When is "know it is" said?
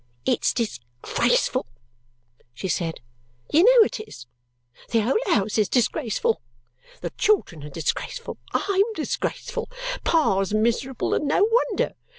3.65-4.25